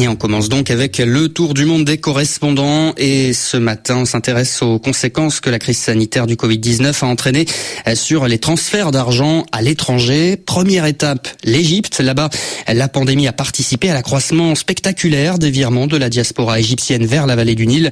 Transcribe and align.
Et 0.00 0.06
on 0.06 0.14
commence 0.14 0.48
donc 0.48 0.70
avec 0.70 0.98
le 0.98 1.28
tour 1.28 1.54
du 1.54 1.64
monde 1.64 1.84
des 1.84 1.98
correspondants. 1.98 2.94
Et 2.98 3.32
ce 3.32 3.56
matin, 3.56 3.96
on 3.96 4.04
s'intéresse 4.04 4.62
aux 4.62 4.78
conséquences 4.78 5.40
que 5.40 5.50
la 5.50 5.58
crise 5.58 5.78
sanitaire 5.78 6.28
du 6.28 6.36
Covid-19 6.36 7.04
a 7.04 7.08
entraîné 7.08 7.46
sur 7.94 8.28
les 8.28 8.38
transferts 8.38 8.92
d'argent 8.92 9.44
à 9.50 9.60
l'étranger. 9.60 10.36
Première 10.36 10.86
étape, 10.86 11.26
l'Égypte. 11.42 11.98
Là-bas, 11.98 12.30
la 12.72 12.86
pandémie 12.88 13.26
a 13.26 13.32
participé 13.32 13.90
à 13.90 13.94
l'accroissement 13.94 14.54
spectaculaire 14.54 15.36
des 15.36 15.50
virements 15.50 15.88
de 15.88 15.96
la 15.96 16.08
diaspora 16.08 16.60
égyptienne 16.60 17.04
vers 17.04 17.26
la 17.26 17.34
vallée 17.34 17.56
du 17.56 17.66
Nil. 17.66 17.90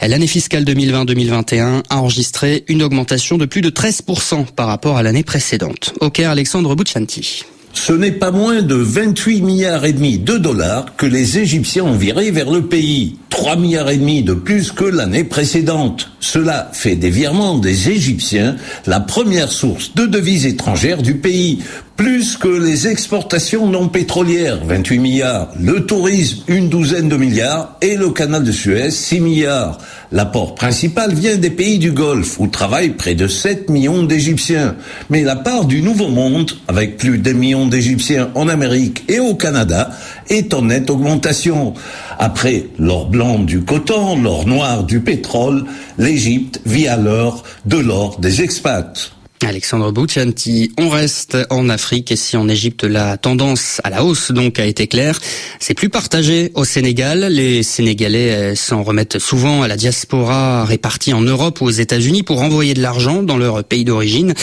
L'année 0.00 0.28
fiscale 0.28 0.62
2020-2021 0.62 1.82
a 1.90 1.96
enregistré 1.96 2.64
une 2.68 2.84
augmentation 2.84 3.36
de 3.36 3.46
plus 3.46 3.62
de 3.62 3.70
13% 3.70 4.46
par 4.54 4.68
rapport 4.68 4.96
à 4.96 5.02
l'année 5.02 5.24
précédente. 5.24 5.92
Au 6.00 6.10
Caire, 6.10 6.30
Alexandre 6.30 6.76
Bouchanti. 6.76 7.42
Ce 7.72 7.92
n'est 7.92 8.12
pas 8.12 8.30
moins 8.30 8.62
de 8.62 8.74
28 8.74 9.42
milliards 9.42 9.84
et 9.84 9.92
demi 9.92 10.18
de 10.18 10.36
dollars 10.36 10.96
que 10.96 11.06
les 11.06 11.38
Égyptiens 11.38 11.84
ont 11.84 11.96
viré 11.96 12.30
vers 12.30 12.50
le 12.50 12.62
pays. 12.62 13.16
3 13.38 13.54
milliards 13.54 13.88
et 13.88 13.98
demi 13.98 14.24
de 14.24 14.34
plus 14.34 14.72
que 14.72 14.82
l'année 14.82 15.22
précédente. 15.22 16.10
Cela 16.18 16.70
fait 16.72 16.96
des 16.96 17.08
virements 17.08 17.56
des 17.56 17.88
Égyptiens 17.88 18.56
la 18.84 18.98
première 18.98 19.52
source 19.52 19.94
de 19.94 20.06
devises 20.06 20.44
étrangères 20.44 21.02
du 21.02 21.14
pays. 21.14 21.62
Plus 21.96 22.36
que 22.36 22.48
les 22.48 22.86
exportations 22.86 23.66
non 23.66 23.88
pétrolières, 23.88 24.64
28 24.64 24.98
milliards, 24.98 25.48
le 25.58 25.84
tourisme, 25.84 26.44
une 26.46 26.68
douzaine 26.68 27.08
de 27.08 27.16
milliards, 27.16 27.76
et 27.80 27.96
le 27.96 28.10
canal 28.10 28.44
de 28.44 28.52
Suez, 28.52 28.92
6 28.92 29.20
milliards. 29.20 29.78
L'apport 30.12 30.54
principal 30.54 31.12
vient 31.12 31.36
des 31.36 31.50
pays 31.50 31.78
du 31.78 31.90
Golfe, 31.90 32.38
où 32.38 32.46
travaillent 32.46 32.90
près 32.90 33.16
de 33.16 33.26
7 33.26 33.68
millions 33.68 34.04
d'Égyptiens. 34.04 34.76
Mais 35.10 35.22
la 35.22 35.34
part 35.34 35.64
du 35.64 35.82
Nouveau 35.82 36.06
Monde, 36.06 36.52
avec 36.68 36.98
plus 36.98 37.18
d'un 37.18 37.32
million 37.32 37.66
d'Égyptiens 37.66 38.30
en 38.36 38.46
Amérique 38.46 39.02
et 39.08 39.18
au 39.18 39.34
Canada, 39.34 39.90
est 40.30 40.54
en 40.54 40.62
nette 40.62 40.90
augmentation. 40.90 41.74
Après 42.20 42.66
l'or 42.78 43.06
blanc 43.06 43.27
du 43.36 43.62
coton, 43.62 44.20
l'or 44.20 44.46
noir 44.46 44.84
du 44.84 45.00
pétrole, 45.00 45.64
l'Égypte 45.98 46.60
vit 46.64 46.88
alors 46.88 47.44
de 47.66 47.76
l'or 47.76 48.18
des 48.18 48.42
expats. 48.42 49.12
Alexandre 49.46 49.92
Boutianti, 49.92 50.72
on 50.78 50.88
reste 50.88 51.36
en 51.50 51.68
Afrique 51.68 52.10
et 52.10 52.16
si 52.16 52.36
en 52.36 52.48
Égypte 52.48 52.84
la 52.84 53.16
tendance 53.16 53.80
à 53.84 53.90
la 53.90 54.04
hausse 54.04 54.32
donc 54.32 54.58
a 54.58 54.66
été 54.66 54.88
claire, 54.88 55.20
c'est 55.60 55.74
plus 55.74 55.88
partagé 55.88 56.50
au 56.54 56.64
Sénégal. 56.64 57.20
Les 57.30 57.62
Sénégalais 57.62 58.32
euh, 58.32 58.54
s'en 58.56 58.82
remettent 58.82 59.18
souvent 59.18 59.62
à 59.62 59.68
la 59.68 59.76
diaspora 59.76 60.64
répartie 60.64 61.12
en 61.12 61.20
Europe 61.20 61.60
ou 61.60 61.66
aux 61.66 61.70
États-Unis 61.70 62.24
pour 62.24 62.42
envoyer 62.42 62.74
de 62.74 62.82
l'argent 62.82 63.22
dans 63.22 63.36
leur 63.36 63.62
pays 63.62 63.84
d'origine. 63.84 64.34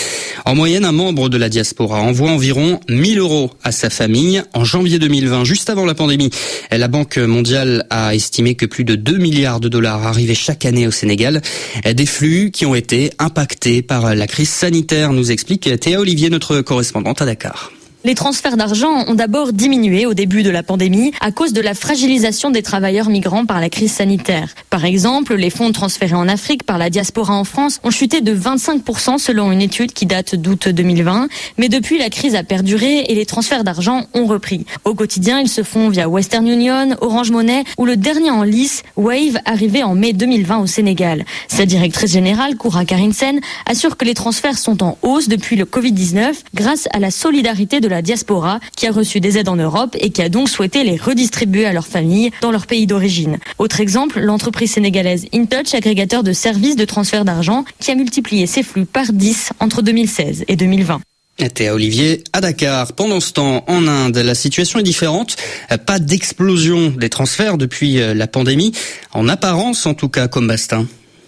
En 0.45 0.55
moyenne, 0.55 0.85
un 0.85 0.91
membre 0.91 1.27
de 1.29 1.37
la 1.37 1.49
diaspora 1.49 2.01
envoie 2.01 2.31
environ 2.31 2.79
1000 2.89 3.19
euros 3.19 3.51
à 3.63 3.71
sa 3.71 3.89
famille. 3.89 4.43
En 4.53 4.63
janvier 4.63 4.99
2020, 4.99 5.43
juste 5.43 5.69
avant 5.69 5.85
la 5.85 5.95
pandémie, 5.95 6.29
la 6.71 6.87
Banque 6.87 7.17
mondiale 7.17 7.85
a 7.89 8.15
estimé 8.15 8.55
que 8.55 8.65
plus 8.65 8.85
de 8.85 8.95
2 8.95 9.17
milliards 9.17 9.59
de 9.59 9.67
dollars 9.67 10.05
arrivaient 10.07 10.35
chaque 10.35 10.65
année 10.65 10.87
au 10.87 10.91
Sénégal. 10.91 11.41
Des 11.85 12.05
flux 12.05 12.51
qui 12.51 12.65
ont 12.65 12.75
été 12.75 13.11
impactés 13.19 13.81
par 13.81 14.15
la 14.15 14.27
crise 14.27 14.49
sanitaire 14.49 14.84
nous 14.93 15.31
explique 15.31 15.79
Théa 15.79 15.99
Olivier, 15.99 16.29
notre 16.29 16.61
correspondante 16.61 17.21
à 17.21 17.25
Dakar. 17.25 17.71
Les 18.05 18.13
transferts 18.13 18.55
d'argent 18.55 19.03
ont 19.07 19.15
d'abord 19.15 19.51
diminué 19.51 20.05
au 20.05 20.13
début 20.13 20.43
de 20.43 20.51
la 20.51 20.61
pandémie 20.61 21.11
à 21.21 21.31
cause 21.31 21.53
de 21.53 21.61
la 21.61 21.73
fragilisation 21.73 22.51
des 22.51 22.61
travailleurs 22.61 23.09
migrants 23.09 23.47
par 23.47 23.59
la 23.59 23.67
crise 23.67 23.93
sanitaire. 23.93 24.53
Par 24.69 24.85
exemple, 24.85 25.33
les 25.33 25.49
fonds 25.49 25.71
transférés 25.71 26.13
en 26.13 26.27
Afrique 26.27 26.61
par 26.61 26.77
la 26.77 26.91
diaspora 26.91 27.33
en 27.33 27.45
France 27.45 27.79
ont 27.83 27.89
chuté 27.89 28.21
de 28.21 28.31
25% 28.31 29.17
selon 29.17 29.51
une 29.51 29.59
étude 29.59 29.91
qui 29.91 30.05
date 30.05 30.35
d'août 30.35 30.69
2020. 30.69 31.29
Mais 31.57 31.67
depuis, 31.67 31.97
la 31.97 32.11
crise 32.11 32.35
a 32.35 32.43
perduré 32.43 33.05
et 33.07 33.15
les 33.15 33.25
transferts 33.25 33.63
d'argent 33.63 34.05
ont 34.13 34.27
repris. 34.27 34.67
Au 34.83 34.93
quotidien, 34.93 35.39
ils 35.39 35.49
se 35.49 35.63
font 35.63 35.89
via 35.89 36.07
Western 36.07 36.47
Union, 36.47 36.95
Orange 37.01 37.31
Money 37.31 37.63
ou 37.79 37.85
le 37.85 37.97
dernier 37.97 38.29
en 38.29 38.43
lice, 38.43 38.83
Wave, 38.97 39.39
arrivé 39.45 39.81
en 39.81 39.95
mai 39.95 40.13
2020 40.13 40.59
au 40.59 40.67
Sénégal. 40.67 41.25
Sa 41.47 41.65
directrice 41.65 42.11
générale, 42.11 42.55
Koura 42.55 42.85
Karinsen, 42.85 43.39
assure 43.65 43.97
que 43.97 44.05
les 44.05 44.13
transferts 44.13 44.59
sont 44.59 44.83
en 44.83 44.95
hausse 45.01 45.27
depuis 45.27 45.55
le 45.55 45.65
Covid-19 45.65 46.35
grâce 46.53 46.87
à 46.93 46.99
la 46.99 47.09
solidarité 47.09 47.79
de 47.79 47.87
la 47.87 47.94
la 47.95 48.01
diaspora 48.01 48.59
qui 48.75 48.87
a 48.87 48.91
reçu 48.91 49.21
des 49.21 49.37
aides 49.37 49.47
en 49.47 49.55
Europe 49.55 49.95
et 50.01 50.09
qui 50.09 50.21
a 50.21 50.27
donc 50.27 50.49
souhaité 50.49 50.83
les 50.83 50.97
redistribuer 50.97 51.65
à 51.65 51.71
leurs 51.71 51.87
familles 51.87 52.31
dans 52.41 52.51
leur 52.51 52.67
pays 52.67 52.87
d'origine. 52.87 53.37
Autre 53.57 53.79
exemple, 53.79 54.19
l'entreprise 54.19 54.71
sénégalaise 54.73 55.27
InTouch, 55.33 55.73
agrégateur 55.73 56.21
de 56.21 56.33
services 56.33 56.75
de 56.75 56.83
transfert 56.83 57.23
d'argent, 57.23 57.63
qui 57.79 57.91
a 57.91 57.95
multiplié 57.95 58.47
ses 58.47 58.63
flux 58.63 58.85
par 58.85 59.13
10 59.13 59.51
entre 59.61 59.81
2016 59.81 60.43
et 60.49 60.57
2020. 60.57 60.99
Était 61.37 61.67
à 61.67 61.73
Olivier 61.73 62.23
à 62.33 62.41
Dakar. 62.41 62.93
Pendant 62.93 63.21
ce 63.21 63.31
temps, 63.31 63.63
en 63.67 63.87
Inde, 63.87 64.17
la 64.17 64.35
situation 64.35 64.79
est 64.79 64.83
différente. 64.83 65.37
Pas 65.85 65.99
d'explosion 65.99 66.89
des 66.89 67.09
transferts 67.09 67.57
depuis 67.57 67.95
la 67.95 68.27
pandémie, 68.27 68.73
en 69.13 69.29
apparence 69.29 69.85
en 69.85 69.93
tout 69.93 70.09
cas, 70.09 70.27
comme 70.27 70.47
Bastin. 70.47 70.85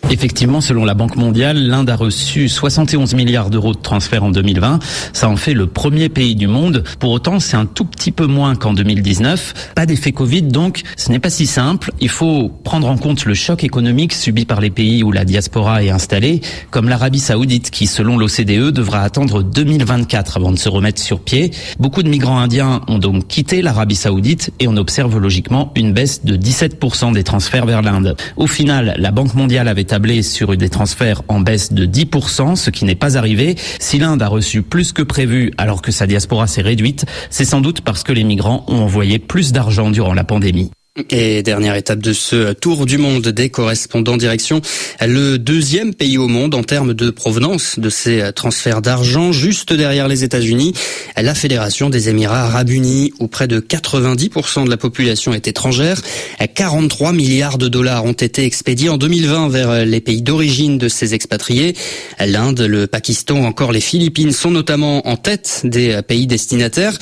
Effectivement, 0.09 0.61
selon 0.61 0.85
la 0.85 0.93
Banque 0.93 1.17
mondiale, 1.17 1.57
l'Inde 1.67 1.89
a 1.89 1.95
reçu 1.97 2.47
71 2.47 3.13
milliards 3.13 3.49
d'euros 3.49 3.73
de 3.73 3.79
transferts 3.79 4.23
en 4.23 4.31
2020. 4.31 4.79
Ça 5.11 5.27
en 5.27 5.35
fait 5.35 5.53
le 5.53 5.67
premier 5.67 6.07
pays 6.07 6.35
du 6.35 6.47
monde. 6.47 6.83
Pour 6.99 7.11
autant, 7.11 7.41
c'est 7.41 7.57
un 7.57 7.65
tout 7.65 7.83
petit 7.83 8.13
peu 8.13 8.25
moins 8.25 8.55
qu'en 8.55 8.73
2019. 8.73 9.71
Pas 9.75 9.85
d'effet 9.85 10.13
Covid, 10.13 10.43
donc 10.43 10.83
ce 10.95 11.11
n'est 11.11 11.19
pas 11.19 11.29
si 11.29 11.45
simple. 11.45 11.91
Il 11.99 12.07
faut 12.07 12.49
prendre 12.63 12.87
en 12.87 12.97
compte 12.97 13.25
le 13.25 13.33
choc 13.33 13.65
économique 13.65 14.13
subi 14.13 14.45
par 14.45 14.61
les 14.61 14.69
pays 14.69 15.03
où 15.03 15.11
la 15.11 15.25
diaspora 15.25 15.83
est 15.83 15.89
installée, 15.89 16.39
comme 16.71 16.87
l'Arabie 16.87 17.19
saoudite, 17.19 17.69
qui, 17.69 17.85
selon 17.85 18.17
l'OCDE, 18.17 18.71
devra 18.71 19.01
attendre 19.01 19.43
2024 19.43 20.37
avant 20.37 20.51
de 20.51 20.57
se 20.57 20.69
remettre 20.69 21.01
sur 21.01 21.19
pied. 21.19 21.51
Beaucoup 21.79 22.01
de 22.01 22.09
migrants 22.09 22.39
indiens 22.39 22.81
ont 22.87 22.99
donc 22.99 23.27
quitté 23.27 23.61
l'Arabie 23.61 23.95
saoudite 23.95 24.51
et 24.61 24.69
on 24.69 24.77
observe 24.77 25.19
logiquement 25.19 25.73
une 25.75 25.91
baisse 25.91 26.23
de 26.23 26.37
17% 26.37 27.11
des 27.11 27.25
transferts 27.25 27.65
vers 27.65 27.81
l'Inde. 27.81 28.15
Au 28.37 28.47
final, 28.47 28.95
la 28.97 29.11
Banque 29.11 29.33
mondiale 29.33 29.67
avait 29.67 29.83
tablé 29.87 30.21
sur 30.21 30.55
des 30.55 30.69
transferts 30.69 31.23
en 31.27 31.39
baisse 31.39 31.73
de 31.73 31.85
10%, 31.85 32.55
ce 32.55 32.69
qui 32.69 32.85
n'est 32.85 32.95
pas 32.95 33.17
arrivé. 33.17 33.55
Si 33.79 33.97
l'Inde 33.97 34.21
a 34.21 34.27
reçu 34.27 34.61
plus 34.61 34.93
que 34.93 35.01
prévu 35.01 35.51
alors 35.57 35.81
que 35.81 35.91
sa 35.91 36.05
diaspora 36.05 36.45
s'est 36.45 36.61
réduite, 36.61 37.05
c'est 37.29 37.45
sans 37.45 37.61
doute 37.61 37.81
parce 37.81 38.03
que 38.03 38.13
les 38.13 38.23
migrants 38.23 38.63
ont 38.67 38.81
envoyé 38.81 39.17
plus 39.17 39.51
d'argent 39.51 39.89
durant 39.89 40.13
la 40.13 40.23
pandémie. 40.23 40.71
Et 41.11 41.43
dernière 41.43 41.75
étape 41.75 41.99
de 41.99 42.11
ce 42.11 42.53
tour 42.53 42.87
du 42.87 42.97
monde 42.97 43.27
des 43.27 43.49
correspondants 43.49 44.17
direction 44.17 44.61
le 45.05 45.37
deuxième 45.37 45.93
pays 45.93 46.17
au 46.17 46.27
monde 46.27 46.55
en 46.55 46.63
termes 46.63 46.95
de 46.95 47.11
provenance 47.11 47.77
de 47.77 47.89
ces 47.89 48.31
transferts 48.33 48.81
d'argent, 48.81 49.31
juste 49.31 49.73
derrière 49.73 50.07
les 50.07 50.23
États-Unis, 50.23 50.73
la 51.15 51.35
Fédération 51.35 51.91
des 51.91 52.09
Émirats 52.09 52.45
Arabes 52.45 52.71
Unis, 52.71 53.13
où 53.19 53.27
près 53.27 53.47
de 53.47 53.59
90% 53.59 54.65
de 54.65 54.69
la 54.69 54.77
population 54.77 55.33
est 55.33 55.47
étrangère. 55.47 56.01
43 56.55 57.13
milliards 57.13 57.59
de 57.59 57.67
dollars 57.67 58.05
ont 58.05 58.13
été 58.13 58.43
expédiés 58.43 58.89
en 58.89 58.97
2020 58.97 59.49
vers 59.49 59.85
les 59.85 60.01
pays 60.01 60.23
d'origine 60.23 60.79
de 60.79 60.87
ces 60.87 61.13
expatriés. 61.13 61.75
L'Inde, 62.19 62.61
le 62.61 62.87
Pakistan, 62.87 63.43
encore 63.45 63.71
les 63.71 63.81
Philippines 63.81 64.31
sont 64.31 64.51
notamment 64.51 65.07
en 65.07 65.15
tête 65.15 65.61
des 65.63 66.01
pays 66.07 66.25
destinataires. 66.25 66.97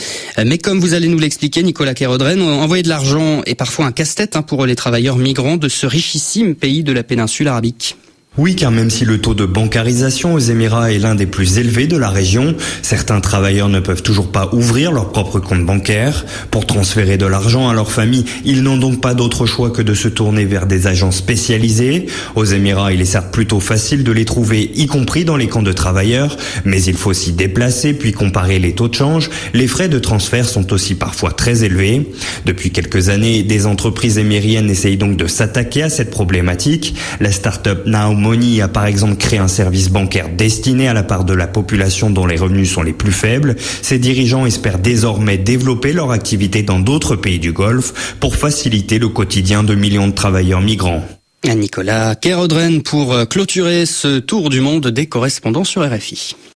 Mais 0.46 0.58
comme 0.58 0.80
vous 0.80 0.94
allez 0.94 1.08
nous 1.08 1.20
l'expliquer, 1.20 1.64
Nicolas 1.64 1.94
Kérodren, 1.94 2.42
envoyer 2.42 2.84
de 2.84 2.90
l'argent 2.90 3.42
est 3.46 3.56
parfois 3.56 3.85
un 3.86 3.92
casse-tête 3.92 4.36
hein, 4.36 4.42
pour 4.42 4.66
les 4.66 4.76
travailleurs 4.76 5.18
migrants 5.18 5.58
de 5.58 5.70
ce 5.70 5.86
richissime 5.86 6.56
pays 6.56 6.84
de 6.84 6.92
la 6.92 7.04
péninsule 7.04 7.48
arabique. 7.48 7.98
Oui, 8.38 8.58
car 8.58 8.70
même 8.70 8.90
si 8.90 9.06
le 9.06 9.20
taux 9.20 9.34
de 9.34 9.46
bancarisation 9.46 10.34
aux 10.34 10.40
Émirats 10.40 10.92
est 10.92 11.00
l'un 11.00 11.16
des 11.16 11.26
plus 11.26 11.58
élevés 11.58 11.88
de 11.88 11.96
la 11.96 12.10
région, 12.10 12.54
certains 12.82 13.22
travailleurs 13.22 13.70
ne 13.70 13.80
peuvent 13.80 14.04
toujours 14.04 14.30
pas 14.30 14.50
ouvrir 14.52 14.92
leur 14.92 15.14
propre 15.14 15.40
compte 15.40 15.66
bancaire. 15.66 16.26
Pour 16.52 16.66
transférer 16.66 17.16
de 17.18 17.26
l'argent 17.26 17.70
à 17.70 17.74
leur 17.74 17.90
famille, 17.90 18.26
ils 18.44 18.62
n'ont 18.62 18.76
donc 18.76 19.00
pas 19.00 19.14
d'autre 19.14 19.46
choix 19.46 19.70
que 19.70 19.82
de 19.82 19.94
se 19.94 20.10
tourner 20.10 20.44
vers 20.44 20.66
des 20.66 20.86
agents 20.86 21.12
spécialisés. 21.12 22.08
Aux 22.36 22.44
Émirats, 22.44 22.92
il 22.92 23.00
est 23.00 23.06
certes 23.06 23.32
plutôt 23.32 23.62
facile 23.62 24.04
de 24.04 24.12
les 24.12 24.26
trouver, 24.26 24.70
y 24.76 24.86
compris 24.88 25.24
dans 25.24 25.38
les 25.38 25.48
camps 25.48 25.64
de 25.64 25.72
travailleurs, 25.72 26.36
mais 26.66 26.84
il 26.84 26.98
faut 26.98 27.14
s'y 27.14 27.32
déplacer 27.32 27.94
puis 27.94 28.12
comparer 28.12 28.60
les 28.60 28.76
taux 28.76 28.90
de 28.90 28.96
change. 28.96 29.30
Les 29.54 29.68
frais 29.68 29.88
de 29.88 30.00
transfert 30.00 30.50
sont 30.50 30.74
aussi 30.74 30.96
parfois 30.96 31.32
très 31.32 31.64
élevés. 31.64 32.12
Depuis 32.46 32.72
quelques 32.72 33.08
années, 33.08 33.44
des 33.44 33.66
entreprises 33.66 34.18
émiriennes 34.18 34.70
essayent 34.70 34.98
donc 34.98 35.16
de 35.16 35.28
s'attaquer 35.28 35.84
à 35.84 35.90
cette 35.90 36.12
problématique. 36.12 36.96
La 37.22 37.32
start-up 37.32 37.84
Now 37.86 38.25
Money 38.26 38.60
a 38.62 38.68
par 38.68 38.88
exemple 38.88 39.18
créé 39.18 39.38
un 39.38 39.48
service 39.48 39.90
bancaire 39.90 40.30
destiné 40.36 40.88
à 40.88 40.94
la 40.94 41.04
part 41.04 41.26
de 41.26 41.34
la 41.34 41.46
population 41.46 42.10
dont 42.10 42.26
les 42.26 42.38
revenus 42.38 42.72
sont 42.72 42.82
les 42.82 42.92
plus 42.92 43.12
faibles. 43.12 43.56
Ses 43.84 44.00
dirigeants 44.00 44.48
espèrent 44.48 44.80
désormais 44.80 45.38
développer 45.38 45.94
leur 45.94 46.10
activité 46.10 46.64
dans 46.64 46.80
d'autres 46.80 47.16
pays 47.16 47.38
du 47.38 47.52
Golfe 47.52 48.16
pour 48.20 48.36
faciliter 48.36 48.98
le 48.98 49.10
quotidien 49.10 49.62
de 49.62 49.76
millions 49.76 50.08
de 50.08 50.14
travailleurs 50.14 50.62
migrants. 50.62 51.04
Nicolas 51.44 52.16
Kerodren 52.16 52.82
pour 52.82 53.16
clôturer 53.30 53.86
ce 53.86 54.18
tour 54.18 54.50
du 54.50 54.60
monde 54.60 54.88
des 54.88 55.06
correspondants 55.06 55.64
sur 55.64 55.88
RFI. 55.88 56.36